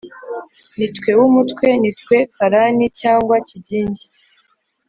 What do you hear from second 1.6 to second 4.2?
nitwe karani cyangwa kigingi